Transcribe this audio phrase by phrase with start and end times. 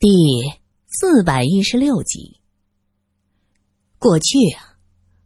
[0.00, 0.08] 第
[0.86, 2.40] 四百一十六集。
[3.98, 4.78] 过去啊，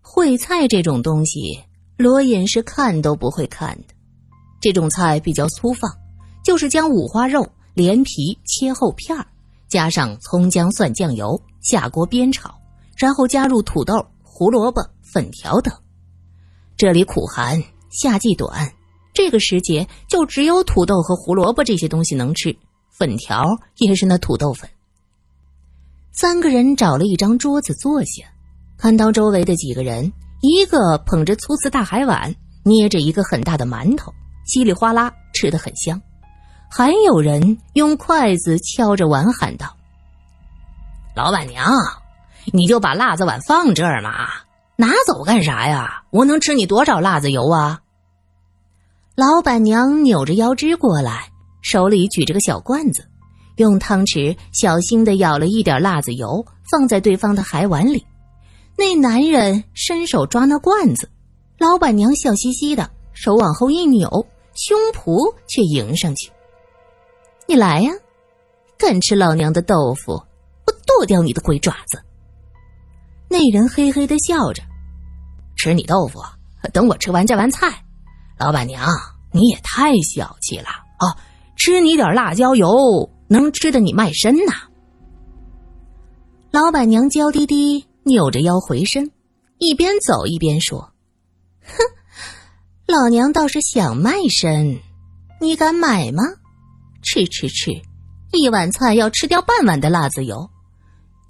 [0.03, 1.61] 烩菜这种东西，
[1.98, 3.95] 罗隐是看都不会看的。
[4.62, 5.93] 这种菜比较粗放，
[6.43, 9.27] 就是将五花肉连皮切厚片儿，
[9.69, 12.59] 加上葱姜蒜酱油，下锅煸炒，
[12.97, 15.75] 然后加入土豆、胡萝卜、粉条等。
[16.79, 18.73] 这里苦寒，夏季短。
[19.12, 22.57] 这个时节就只有土豆和胡萝卜这些东西能吃，
[22.93, 24.70] 粉条也是那土豆粉。
[26.12, 28.27] 三个人找了一张桌子坐下，
[28.77, 30.12] 看到周围的几个人，
[30.43, 34.13] 一个捧着粗瓷大海碗，捏着一个很大的馒头，
[34.45, 36.01] 稀里哗啦吃得很香，
[36.71, 39.74] 还有人用筷子敲着碗喊道
[41.16, 41.73] ：“老板娘，
[42.52, 44.29] 你就把辣子碗放这儿嘛，
[44.77, 46.05] 拿走干啥呀？
[46.11, 47.80] 我能吃你多少辣子油啊？”
[49.16, 51.32] 老板娘扭着腰肢过来，
[51.62, 53.09] 手里举着个小罐子，
[53.57, 58.05] 用汤匙小心的舀了一点辣子油，放在对方的海碗里。
[58.77, 61.09] 那男人伸手抓那罐子，
[61.59, 64.08] 老板娘笑嘻嘻的，手往后一扭，
[64.55, 66.30] 胸脯却迎上去
[67.46, 67.92] ：“你来呀，
[68.77, 72.02] 敢吃老娘的豆腐，我剁掉你的鬼爪子！”
[73.28, 74.62] 那人嘿嘿的笑着
[75.56, 76.20] ：“吃你豆腐，
[76.72, 77.84] 等我吃完这碗菜。”
[78.38, 78.88] 老板娘，
[79.30, 80.68] 你也太小气了
[80.98, 81.14] 哦！
[81.64, 84.52] 吃你点辣椒油，能吃的你卖身呐？
[86.50, 89.12] 老板娘娇滴滴扭着腰回身，
[89.58, 90.92] 一边走一边说
[91.62, 91.72] ：“哼，
[92.92, 94.80] 老娘倒是想卖身，
[95.40, 96.24] 你敢买吗？
[97.00, 97.70] 吃吃吃，
[98.33, 100.50] 一碗菜要吃掉半碗的辣子油，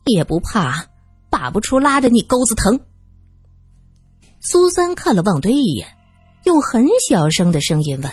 [0.06, 0.86] 也不怕
[1.28, 2.80] 拔不出拉的你钩子疼。”
[4.40, 5.86] 苏三看了旺堆一眼。
[6.44, 8.10] 用很小声的声音问：“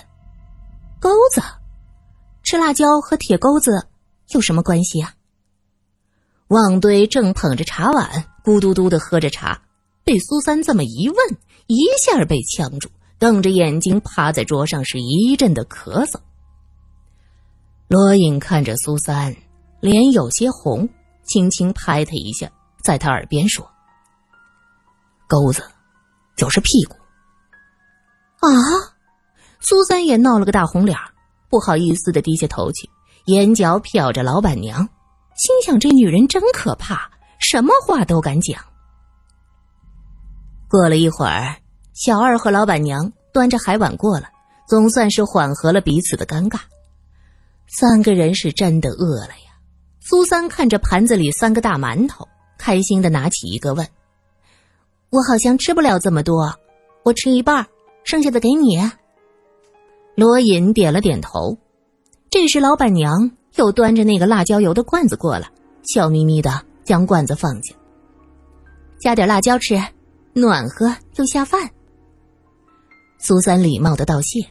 [1.00, 1.42] 钩子，
[2.50, 3.88] 吃辣椒和铁钩子
[4.30, 5.14] 有什么关系啊？”
[6.50, 9.62] 旺堆正捧着茶碗，咕嘟嘟的喝着茶，
[10.04, 11.18] 被苏三这么一问，
[11.68, 16.20] 一下被呛住，瞪着眼睛趴在桌上，是一阵的咳嗽。
[17.88, 19.36] 罗隐看着苏三，
[19.80, 20.90] 脸有些红，
[21.28, 22.52] 轻轻拍他一下，
[22.84, 23.64] 在他耳边说
[25.30, 25.64] ：“钩子，
[26.36, 26.96] 就是屁股。”
[28.42, 28.50] 啊！
[29.60, 30.98] 苏三也闹了个大红脸，
[31.50, 32.90] 不好意思的低下头去，
[33.26, 34.88] 眼角瞟着老板娘，
[35.36, 38.64] 心想：这女人真可怕，什么话都敢讲。
[40.70, 41.58] 过了一会儿，
[41.94, 44.32] 小二和老板娘端着海碗过来，
[44.68, 46.60] 总算是缓和了彼此的尴尬。
[47.68, 49.58] 三个人是真的饿了呀！
[50.00, 52.28] 苏三看着盘子里三个大馒头，
[52.58, 53.88] 开心的拿起一个问
[55.10, 56.54] ：“我好像吃不了这么多，
[57.04, 57.66] 我吃一半。”
[58.06, 58.78] 剩下的给你。
[60.20, 61.58] 罗隐点了点头。
[62.30, 65.50] 这时，老板娘又端着那个辣椒油的罐子过来，
[65.84, 67.74] 笑眯眯的将罐子放下，
[69.00, 69.82] 加点辣椒吃，
[70.34, 71.70] 暖和又下饭。
[73.18, 74.46] 苏三礼貌的道谢。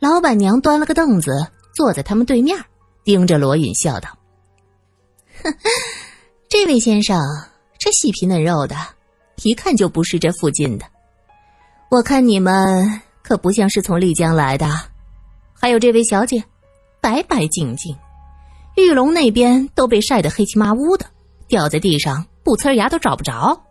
[0.00, 1.30] 老板娘端了个凳子
[1.76, 2.58] 坐在他们对面，
[3.04, 4.18] 盯着罗隐笑道
[6.50, 7.16] ：“这位先生，
[7.78, 8.74] 这细皮嫩肉的，
[9.44, 10.84] 一看就不是这附近的。”
[11.88, 14.66] 我看你们可不像是从丽江来的，
[15.60, 16.44] 还有这位小姐，
[17.00, 17.96] 白白净净，
[18.76, 21.06] 玉龙那边都被晒得黑漆麻乌的，
[21.48, 23.62] 掉在地上不呲牙都找不着。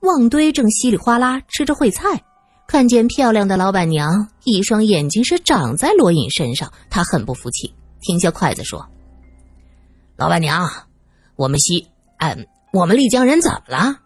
[0.00, 2.22] 旺堆正稀里哗啦吃着烩菜，
[2.66, 8.88] 看见漂亮的老板娘一双眼睛是长在罗隐身上，他很不服气，停下筷子说
[10.16, 10.68] ：“老板娘，
[11.36, 14.00] 我们西，嗯，我们丽江人怎么了？”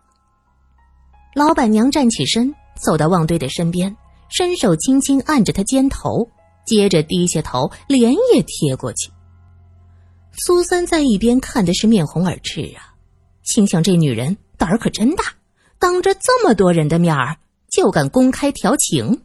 [1.34, 2.54] 老板娘站起身。
[2.84, 3.96] 走到旺堆的身边，
[4.28, 6.28] 伸手轻轻按着他肩头，
[6.64, 9.10] 接着低下头，脸也贴过去。
[10.32, 12.94] 苏三在一边看的是面红耳赤啊，
[13.42, 15.24] 心想这女人胆儿可真大，
[15.78, 17.36] 当着这么多人的面儿
[17.70, 19.22] 就敢公开调情。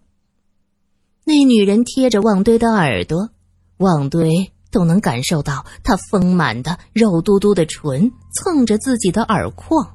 [1.26, 3.30] 那女人贴着旺堆的耳朵，
[3.78, 9.88] 旺堆都能感受到她丰满的肉嘟嘟的唇蹭着自己的耳廓，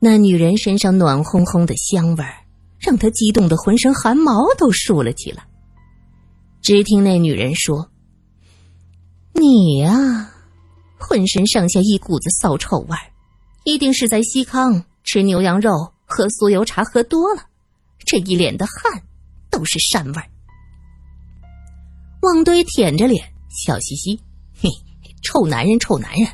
[0.00, 2.42] 那女人身上暖烘烘的香味儿。
[2.78, 5.48] 让他激动的浑身汗毛都竖了起来。
[6.66, 7.92] 只听那女人说
[9.34, 10.32] ：“你呀，
[10.98, 13.12] 浑身上下一股子骚臭味儿，
[13.62, 15.70] 一定是在西康吃牛羊肉、
[16.06, 17.42] 喝酥油茶喝多了，
[18.04, 19.00] 这一脸的汗
[19.48, 20.28] 都是膻味儿。”
[22.22, 24.20] 旺堆舔着脸笑嘻嘻
[24.60, 24.68] ：“嘿，
[25.22, 26.28] 臭男人，臭男人，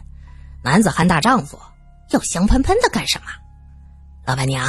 [0.65, 1.59] 男子汉大丈夫，
[2.13, 3.27] 要香喷喷的干什么？
[4.27, 4.67] 老板娘。”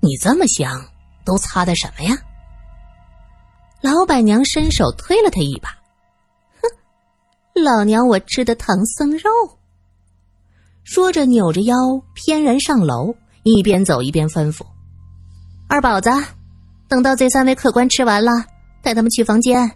[0.00, 0.80] 你这么香，
[1.24, 2.16] 都擦的什么呀？
[3.80, 5.68] 老板娘伸手推了他一把，
[6.60, 9.30] 哼，老娘我吃的唐僧肉。
[10.82, 11.76] 说着，扭着腰，
[12.14, 14.64] 翩然上楼，一边走一边吩咐
[15.68, 16.10] ：“二宝子，
[16.88, 18.30] 等到这三位客官吃完了，
[18.82, 19.70] 带他们去房间。”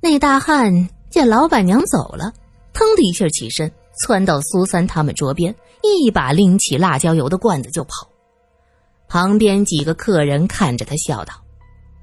[0.00, 2.32] 那大汉见老板娘走了，
[2.72, 3.70] 腾的一下起身，
[4.00, 7.90] 窜到苏三他们桌边，一把拎起辣椒油的罐子就跑。
[9.08, 11.34] 旁边几个客人看着他，笑道：“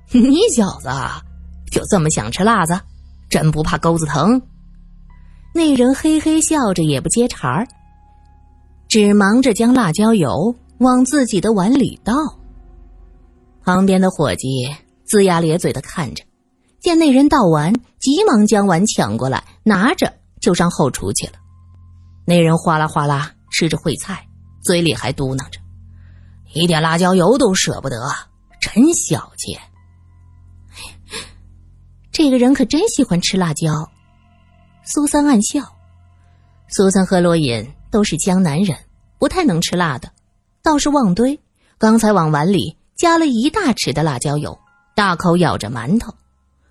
[0.14, 0.90] 你小子
[1.72, 2.80] 就这么想吃辣子？
[3.30, 4.42] 真不怕钩子疼？”
[5.54, 7.68] 那人嘿嘿笑着，也不接茬儿，
[8.88, 12.14] 只忙着将辣椒油往自己的碗里倒。
[13.64, 14.48] 旁边的伙计
[15.08, 16.24] 龇牙咧嘴的看着，
[16.80, 20.12] 见那人倒完，急忙将碗抢过来，拿着
[20.42, 21.34] 就上后厨去了。
[22.26, 24.28] 那人哗啦哗啦吃着烩菜，
[24.64, 25.60] 嘴里还嘟囔着
[26.54, 27.96] ：“一点辣椒油都舍不得，
[28.60, 29.56] 真小气。”
[32.20, 33.90] 这个人可真喜欢吃辣椒。
[34.84, 35.74] 苏三暗笑，
[36.68, 38.78] 苏三和罗隐都是江南人，
[39.18, 40.12] 不太能吃辣的。
[40.62, 41.40] 倒是旺堆，
[41.78, 44.60] 刚才往碗里加了一大匙的辣椒油，
[44.96, 46.14] 大口咬着馒头，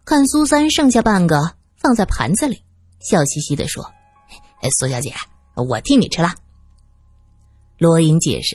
[0.05, 2.63] 看苏三剩下半个放在盘子里，
[3.01, 3.91] 笑嘻嘻的说：“，
[4.79, 5.15] 苏小姐，
[5.55, 6.35] 我替你吃辣。”
[7.81, 8.55] 罗隐解释：“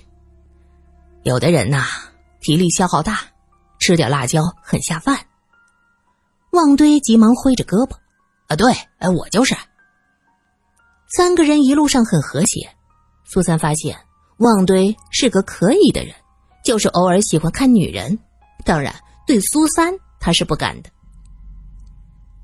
[1.26, 1.88] 有的人呐，
[2.40, 3.20] 体力消耗大，
[3.80, 5.18] 吃点辣椒很下饭。”
[6.54, 7.96] 旺堆急忙挥着胳膊。
[8.48, 9.56] 啊，对，哎，我就是。
[11.16, 12.70] 三个人一路上很和谐。
[13.26, 13.98] 苏三发现
[14.38, 16.14] 旺堆是个可以的人，
[16.64, 18.20] 就是偶尔喜欢看女人。
[18.64, 18.94] 当然，
[19.26, 20.92] 对苏三他是不敢的。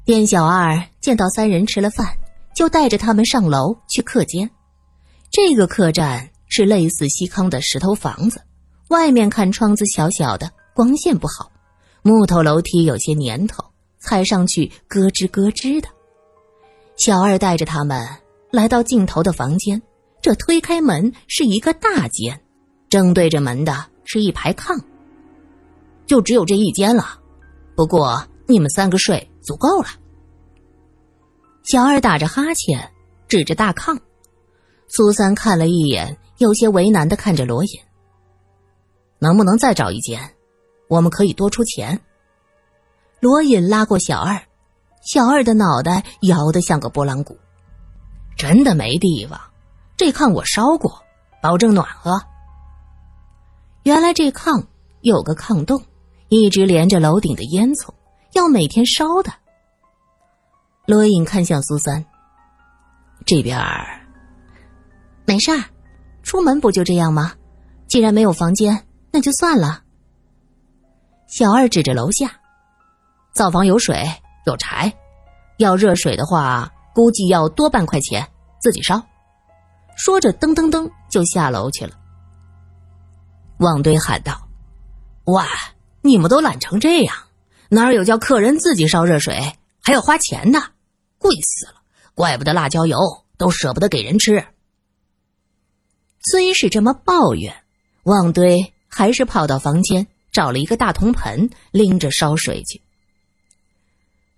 [0.05, 2.07] 店小二见到三人吃了饭，
[2.55, 4.49] 就带着他们上楼去客间。
[5.29, 8.41] 这个客栈是类似西康的石头房子，
[8.89, 11.51] 外面看窗子小小的，光线不好，
[12.01, 13.63] 木头楼梯有些年头。
[13.99, 15.87] 踩上去咯吱咯吱的，
[16.97, 18.07] 小二带着他们
[18.51, 19.81] 来到尽头的房间。
[20.21, 22.41] 这推开门是一个大间，
[22.89, 24.81] 正对着门的是一排炕。
[26.05, 27.19] 就只有这一间了，
[27.75, 29.87] 不过你们三个睡足够了。
[31.63, 32.91] 小二打着哈欠，
[33.27, 33.97] 指着大炕。
[34.87, 37.69] 苏三看了一眼，有些为难的看着罗隐
[39.19, 40.19] ：“能不能再找一间？
[40.89, 42.01] 我们可以多出钱。”
[43.19, 44.41] 罗隐拉过小二，
[45.01, 47.37] 小二的脑袋摇得像个拨浪鼓。
[48.37, 49.39] 真的没地方，
[49.97, 51.03] 这炕我烧过，
[51.41, 52.21] 保证暖和。
[53.83, 54.65] 原来这炕
[55.01, 55.83] 有个炕洞，
[56.29, 57.93] 一直连着楼顶的烟囱，
[58.33, 59.33] 要每天烧的。
[60.85, 62.05] 罗隐看向苏三，
[63.25, 64.07] 这边儿
[65.25, 65.65] 没事儿，
[66.23, 67.33] 出门不就这样吗？
[67.87, 69.83] 既然没有房间，那就算了。
[71.27, 72.38] 小二指着楼下。
[73.33, 74.05] 灶房有水
[74.45, 74.93] 有柴，
[75.57, 78.27] 要热水的话，估计要多半块钱，
[78.59, 79.01] 自己烧。
[79.95, 81.93] 说着，噔噔噔就下楼去了。
[83.59, 84.47] 旺堆喊道
[85.25, 85.45] ：“哇，
[86.01, 87.15] 你们都懒成这样，
[87.69, 90.59] 哪有叫客人自己烧热水还要花钱的？
[91.17, 91.75] 贵死了！
[92.15, 92.97] 怪不得辣椒油
[93.37, 94.45] 都舍不得给人吃。”
[96.31, 97.63] 虽是这么抱怨，
[98.03, 102.81] 旺堆还是跑到房间找了一个大铜盆，拎着烧水去。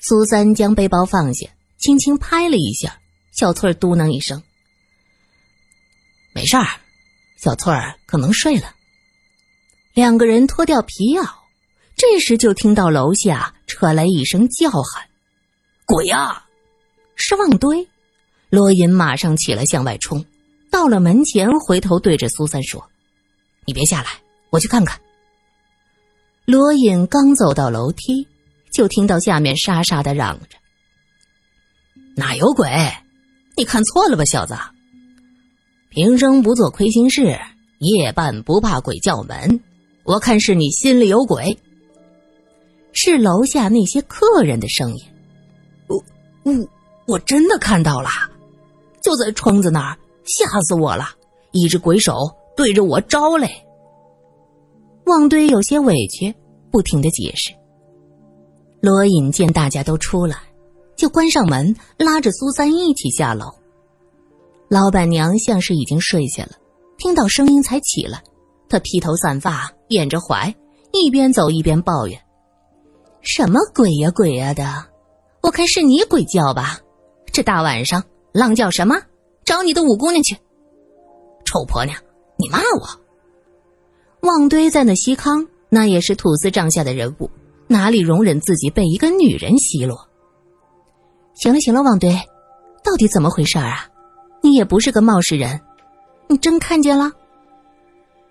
[0.04, 3.00] 苏三将背包放下，轻轻拍了一下，
[3.32, 4.42] 小翠儿嘟囔一声
[6.34, 6.66] ：“没事儿。”
[7.38, 8.74] 小翠儿可能睡了。
[9.94, 11.28] 两个人脱掉皮袄，
[11.96, 15.08] 这时就听到楼下传来一声叫喊
[15.86, 16.46] ：“鬼呀！”
[17.16, 17.88] 是旺堆。
[18.50, 20.26] 罗隐马上起来向外冲，
[20.72, 22.90] 到了门前，回头对着苏三说
[23.66, 24.10] ：“你别下来，
[24.50, 25.00] 我去看看。”
[26.46, 28.28] 罗隐刚走到楼梯。
[28.72, 30.58] 就听到下面沙沙的嚷着
[32.16, 32.70] ：“哪有鬼？
[33.58, 34.56] 你看错了吧，小子！
[35.90, 37.38] 平生不做亏心事，
[37.80, 39.60] 夜半不怕鬼叫门。
[40.04, 41.58] 我看是你心里有鬼。”
[42.94, 45.04] 是楼下那些客人的声音。
[45.88, 46.04] 我
[46.44, 46.68] 我
[47.08, 48.10] 我真的看到了，
[49.02, 51.10] 就在窗子那儿，吓死我了！
[51.52, 52.14] 一只鬼手
[52.56, 53.50] 对着我招嘞。
[55.06, 56.34] 旺堆有些委屈，
[56.72, 57.54] 不停的解释。
[58.82, 60.38] 罗隐见大家都出来，
[60.96, 63.46] 就关上门，拉着苏三一起下楼。
[64.68, 66.54] 老板娘像是已经睡下了，
[66.98, 68.24] 听到声音才起来。
[68.68, 70.54] 她披头散发，掩着怀，
[70.92, 72.20] 一边走一边抱怨
[73.22, 74.64] ：“什么鬼呀鬼呀的！
[75.44, 76.80] 我看是你鬼叫吧？
[77.32, 78.96] 这大晚上浪叫什么？
[79.46, 80.36] 找你的五姑娘去！
[81.46, 81.96] 臭婆娘，
[82.38, 82.90] 你骂我！”
[84.28, 87.30] 旺堆在那西康，那也是土司帐下的人物。
[87.72, 90.10] 哪里容忍自己被一个女人奚落？
[91.34, 92.14] 行了行了，旺堆，
[92.84, 93.88] 到底怎么回事啊？
[94.44, 95.62] 你也不是个冒失人，
[96.28, 97.10] 你真看见了？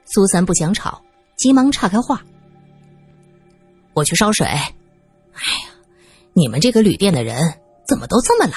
[0.05, 1.01] 苏三不想吵，
[1.37, 2.23] 急忙岔开话
[3.95, 4.47] ：“我去烧水。
[4.47, 5.71] 哎呀，
[6.35, 7.55] 你们这个旅店的人
[7.89, 8.55] 怎么都这么懒？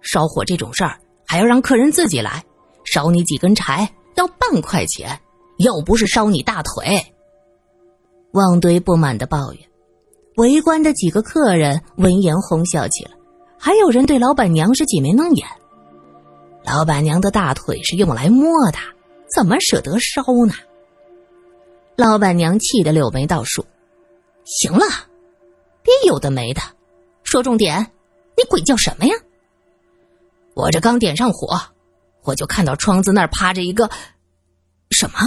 [0.00, 2.42] 烧火这种事儿还要让客人自己来，
[2.86, 5.20] 烧你几根柴要半块钱，
[5.58, 7.14] 又不是烧你大腿。”
[8.32, 9.62] 旺堆不满的抱怨。
[10.36, 13.10] 围观的几个客人闻言哄笑起来，
[13.58, 15.46] 还有人对老板娘是挤眉弄眼。
[16.64, 18.78] 老板娘的大腿是用来摸的，
[19.34, 20.54] 怎么舍得烧呢？
[21.96, 23.64] 老板娘气得柳眉倒竖。
[24.44, 24.86] 行了，
[25.82, 26.60] 别有的没的，
[27.24, 27.92] 说重点，
[28.36, 29.14] 你鬼叫什么呀？
[30.54, 31.60] 我这刚点上火，
[32.22, 33.90] 我就看到窗子那儿趴着一个
[34.90, 35.18] 什么？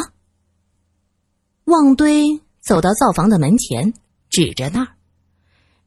[1.66, 3.94] 旺堆走到灶房的门前，
[4.30, 4.95] 指着那儿。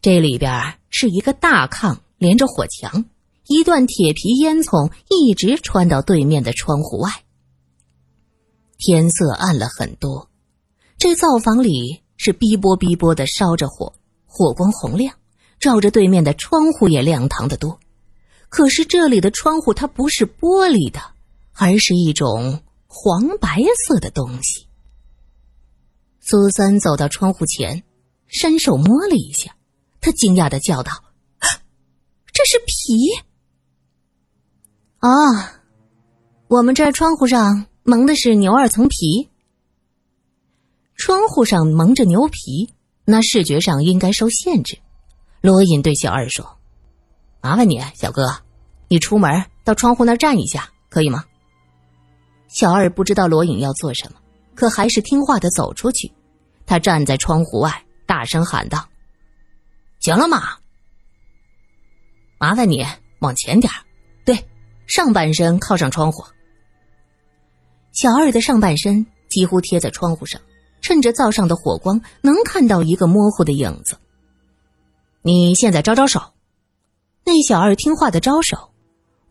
[0.01, 3.05] 这里边是一个大炕，连着火墙，
[3.49, 7.11] 一段铁皮烟囱一直穿到对面的窗户外。
[8.79, 10.31] 天色暗了很多，
[10.99, 13.93] 这灶房里是逼波逼波的烧着火，
[14.25, 15.17] 火光红亮，
[15.59, 17.81] 照着对面的窗户也亮堂的多。
[18.49, 21.01] 可是这里的窗户它不是玻璃的，
[21.55, 24.69] 而是一种黄白色的东西。
[26.21, 27.83] 苏三走到窗户前，
[28.29, 29.57] 伸手摸了一下。
[30.01, 30.93] 他惊讶的叫道
[32.33, 33.11] ：“这是皮！
[34.99, 35.09] 啊，
[36.49, 39.29] 我们这儿窗户上蒙的是牛二层皮。
[40.95, 42.75] 窗户上蒙着牛皮，
[43.05, 44.79] 那视觉上应该受限制。”
[45.41, 46.59] 罗隐对小二说
[47.41, 48.43] ：“麻烦你，小哥，
[48.89, 51.25] 你出门到窗户那站一下，可以吗？”
[52.49, 54.19] 小二不知道罗隐要做什么，
[54.55, 56.11] 可还是听话的走出去。
[56.67, 58.89] 他站在窗户外，大声喊道。
[60.09, 60.57] 行了吗？
[62.39, 62.83] 麻烦你
[63.19, 63.71] 往前点
[64.25, 64.49] 对，
[64.87, 66.25] 上半身靠上窗户。
[67.93, 70.41] 小二的上半身几乎贴在窗户上，
[70.81, 73.99] 趁着灶上的火光，能看到一个模糊的影子。
[75.21, 76.23] 你现在招招手。
[77.23, 78.73] 那小二听话的招手。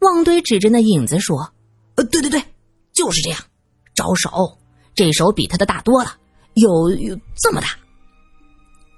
[0.02, 1.52] 旺堆指着那影子说
[1.98, 2.44] ：“呃，对对对，
[2.94, 3.40] 就是这样，
[3.96, 4.60] 招手。
[4.94, 6.18] 这手比他的大多了，
[6.54, 7.70] 有有这么大。”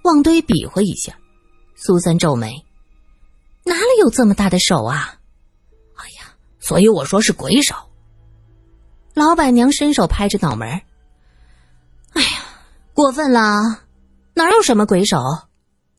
[0.03, 1.17] 旺堆比划一下。
[1.81, 2.65] 苏三皱眉
[3.63, 5.17] ：“哪里有这么大的手啊
[5.95, 7.73] ？”“哎呀，所以我说是鬼手。”
[9.15, 10.67] 老板娘伸手拍着脑门
[12.11, 12.29] ：“哎呀，
[12.93, 13.85] 过分了！
[14.33, 15.17] 哪有什么鬼手？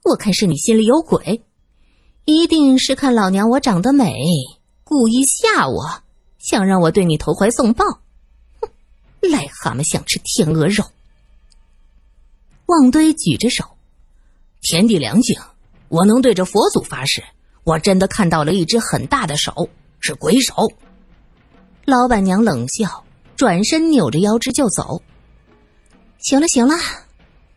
[0.05, 1.43] 我看是你心里有鬼，
[2.27, 4.15] 一定是看老娘我长得美，
[4.85, 6.03] 故意吓我，
[6.39, 7.87] 想让我对你投怀送抱。
[8.61, 8.69] 哼，
[9.23, 10.85] 癞蛤蟆想吃天鹅肉。”
[12.67, 13.65] 旺堆举着手
[14.61, 15.35] ：“天地良心！”
[15.91, 17.21] 我能对着佛祖发誓，
[17.65, 19.69] 我真的看到了一只很大的手，
[19.99, 20.55] 是鬼手。
[21.85, 23.03] 老板娘冷笑，
[23.35, 25.03] 转身扭着腰肢就走。
[26.19, 26.77] 行了行了，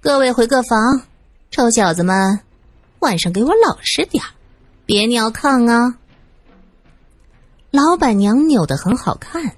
[0.02, 1.04] 各位回各房，
[1.52, 2.40] 臭小子们，
[3.02, 4.24] 晚上给我老实点
[4.84, 5.96] 别尿炕啊！
[7.70, 9.56] 老板娘扭得很好看，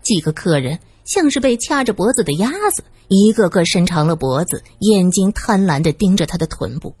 [0.00, 6.96] 几个客人像是被掐着脖子的鸭子，一个个伸长了脖子，眼睛贪婪的盯着他的臀部。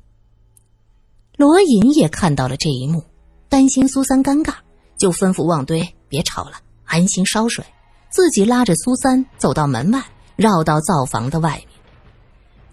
[1.44, 3.04] 罗隐也看到了这一幕，
[3.50, 4.54] 担心苏三尴尬，
[4.96, 6.52] 就吩咐旺堆别吵了，
[6.86, 7.62] 安心烧水，
[8.08, 10.02] 自己拉着苏三走到门外，
[10.36, 11.68] 绕到灶房的外面。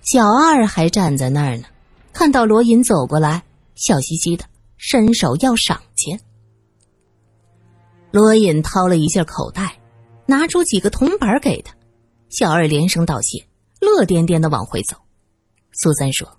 [0.03, 1.65] 小二还站在那儿呢，
[2.13, 3.43] 看到罗隐走过来，
[3.75, 4.45] 笑嘻嘻的
[4.77, 6.17] 伸手要赏钱。
[8.11, 9.77] 罗隐掏了一下口袋，
[10.25, 11.75] 拿出几个铜板给他，
[12.29, 13.45] 小二连声道谢，
[13.81, 14.95] 乐颠颠的往回走。
[15.73, 16.37] 苏三说：“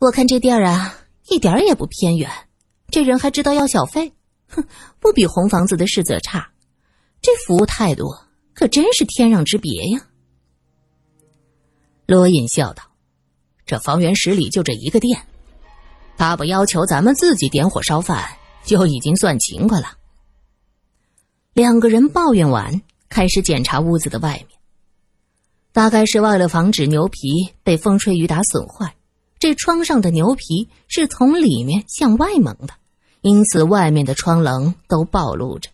[0.00, 0.96] 我看这店儿啊。”
[1.28, 2.30] 一点也不偏远，
[2.88, 4.12] 这人还知道要小费，
[4.48, 4.64] 哼，
[5.00, 6.50] 不比红房子的世子差。
[7.22, 8.14] 这服务态度
[8.52, 10.06] 可真是天壤之别呀。
[12.06, 12.82] 罗隐笑道
[13.64, 15.26] ：“这方圆十里就这一个店，
[16.18, 19.96] 他不要求咱们自己点火烧饭，就已经算勤快了。”
[21.54, 24.58] 两个人抱怨完，开始检查屋子的外面，
[25.72, 28.94] 大概是为了防止牛皮被风吹雨打损坏。
[29.44, 32.70] 这窗上的牛皮是从里面向外蒙的，
[33.20, 35.68] 因此外面的窗棱都暴露着。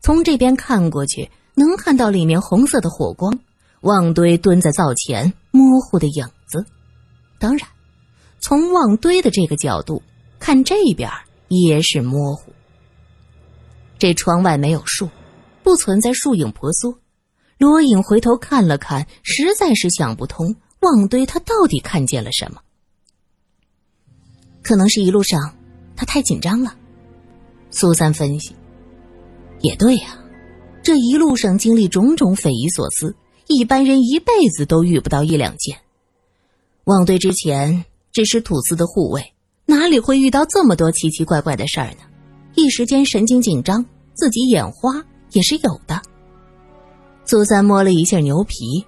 [0.00, 3.38] 从这边看过去，能看到里面红色的火光，
[3.82, 6.64] 旺堆蹲在灶前模糊的影子。
[7.38, 7.68] 当然，
[8.40, 10.02] 从旺堆的这个角度
[10.38, 11.10] 看，这边
[11.48, 12.54] 也是模糊。
[13.98, 15.10] 这窗外没有树，
[15.62, 16.98] 不存在树影婆娑。
[17.58, 22.62] 罗隐回头看了看，实在是想不通，旺堆他到底看见了什么。
[24.70, 25.52] 可能是一路上
[25.96, 26.72] 他太紧张了，
[27.72, 28.54] 苏三分析
[29.62, 30.16] ：“也对呀，
[30.80, 33.12] 这一路上经历种种匪夷所思，
[33.48, 35.76] 一般人一辈子都遇不到一两件。
[36.84, 39.34] 旺队之前只是土司的护卫，
[39.66, 42.02] 哪里会遇到这么多奇奇怪怪的事儿呢？
[42.54, 43.84] 一时间神经紧张，
[44.14, 46.00] 自己眼花也是有的。”
[47.26, 48.86] 苏三摸了一下牛皮，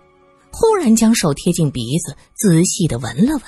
[0.53, 3.43] 忽然将手贴近鼻子，仔细的闻了闻，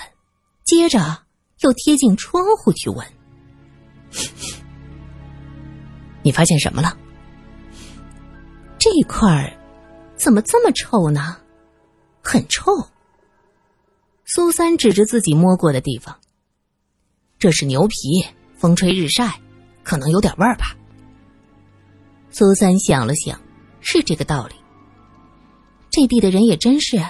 [0.65, 1.19] 接着
[1.65, 3.07] 又贴近窗户去闻。
[6.23, 6.99] 你发现什么了？
[8.79, 9.51] 这块儿
[10.15, 11.39] 怎么这么臭呢？
[12.23, 12.87] 很臭。
[14.27, 16.19] 苏三指着自己摸过的地方，
[17.39, 18.27] 这是牛皮，
[18.59, 19.41] 风吹日晒，
[19.83, 20.77] 可能有点味儿吧。
[22.31, 23.41] 苏三想了想，
[23.81, 24.55] 是这个道理。
[25.89, 27.03] 这地的人也真是，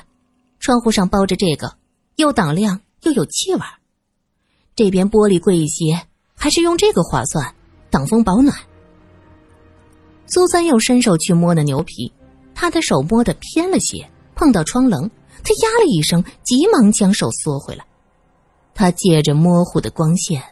[0.61, 1.77] 窗户上包着这个，
[2.17, 3.61] 又挡亮又有气味。
[4.77, 6.01] 这边玻璃贵一些，
[6.35, 7.55] 还是用这个划算，
[7.91, 8.57] 挡风保暖。
[10.27, 12.13] 苏三又伸手去摸那牛皮，
[12.55, 15.09] 他的手摸得偏了些，碰到窗棱，
[15.43, 17.85] 他呀了一声，急忙将手缩回来。
[18.75, 20.43] 他借着模糊的光线，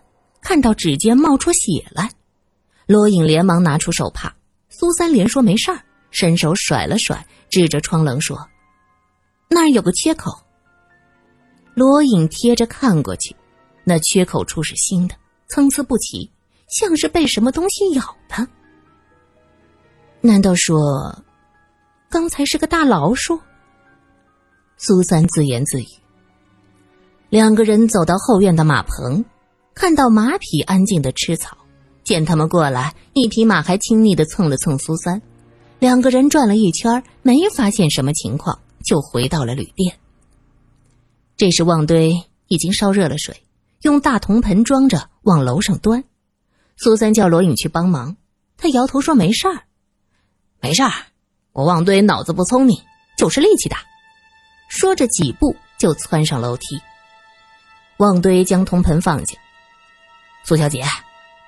[0.41, 2.11] 看到指尖冒出血来。
[2.87, 4.33] 罗颖连忙拿出手帕，
[4.69, 7.26] 苏三连说没事儿，伸手甩了甩。
[7.50, 8.49] 指着窗棱说
[9.50, 10.33] ：“那儿有个缺口。”
[11.75, 13.37] 罗颖贴着看过去，
[13.85, 15.15] 那缺口处是新的，
[15.49, 16.31] 参差不齐，
[16.69, 18.47] 像是被什么东西咬的。
[20.21, 21.25] 难道说，
[22.09, 23.39] 刚才是个大老鼠？
[24.77, 25.87] 苏三自言自语。
[27.29, 29.25] 两个人走到后院的马棚，
[29.75, 31.57] 看到马匹安静的吃草，
[32.05, 35.21] 见他们过来，一匹马还亲昵的蹭了蹭苏三。
[35.79, 39.97] 两个人转了一圈，没发现什么情况，就回到了旅店。
[41.37, 42.12] 这时，旺堆
[42.47, 43.35] 已经烧热了水，
[43.83, 46.03] 用大铜盆装着往楼上端。
[46.77, 48.17] 苏三叫罗颖去帮忙，
[48.57, 49.65] 他摇头说：“没事儿，
[50.61, 50.91] 没事儿，
[51.53, 52.80] 我旺堆脑子不聪明，
[53.17, 53.78] 就是力气大。”
[54.69, 56.80] 说着几步就窜上楼梯。
[57.99, 59.37] 旺堆将铜盆放下
[60.45, 60.83] ：“苏小姐，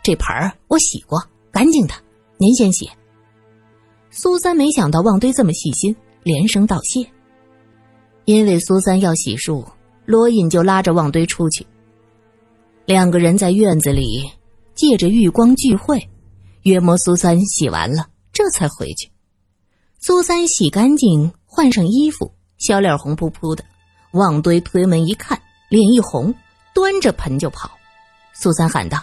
[0.03, 1.95] 这盆儿我洗过，干净的，
[2.37, 2.91] 您先洗。”
[4.11, 7.05] 苏三没想到旺堆这么细心，连声道谢。
[8.25, 9.67] 因为苏三要洗漱，
[10.05, 11.67] 罗隐就拉着旺堆出去。
[12.87, 14.31] 两个人在院子里
[14.75, 16.11] 借着月光聚会，
[16.65, 19.11] 约摸苏三洗完了，这才回去。
[20.01, 23.65] 苏三洗干净，换上衣服，小脸红扑扑的。
[24.13, 26.35] 旺堆推门一看，脸一红，
[26.75, 27.71] 端着盆就跑。
[28.35, 29.03] 苏三喊道：“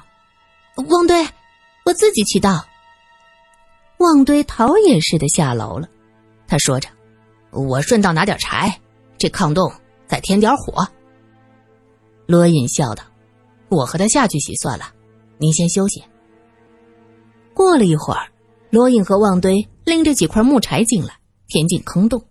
[0.89, 1.27] 旺堆，
[1.83, 2.63] 我自己去倒。”
[3.97, 5.89] 旺堆逃也似的下楼了，
[6.47, 6.87] 他说着
[7.51, 8.79] ：“我顺道拿点柴，
[9.17, 9.71] 这炕洞
[10.07, 10.87] 再添点火。”
[12.27, 13.03] 罗隐笑道
[13.71, 14.93] ：“我和他下去洗算了，
[15.39, 16.03] 您先休息。”
[17.55, 18.29] 过了一会儿，
[18.69, 22.23] 罗隐和旺堆拎着几块木柴进来，填进坑洞。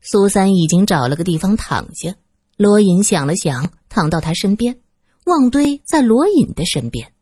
[0.00, 2.14] 苏三已经找了个地方躺下，
[2.56, 4.80] 罗隐想了想，躺到他身边，
[5.26, 7.12] 旺堆在罗隐的身边。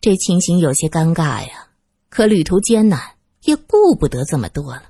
[0.00, 1.66] 这情形有些尴尬呀。
[2.08, 2.98] 可旅途艰难，
[3.42, 4.84] 也顾不得这么多了。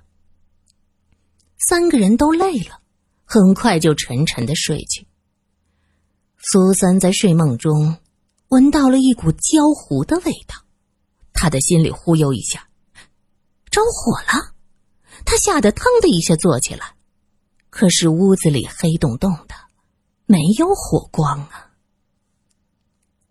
[1.68, 2.78] 三个人都累了，
[3.24, 5.07] 很快就沉沉的睡去。
[6.40, 7.96] 苏三在睡梦中
[8.48, 10.54] 闻到了一股焦糊的味道，
[11.32, 12.68] 他的心里忽悠一下，
[13.70, 14.54] 着火了。
[15.26, 16.94] 他吓得腾的一下坐起来，
[17.70, 19.54] 可是屋子里黑洞洞的，
[20.26, 21.67] 没有火光啊。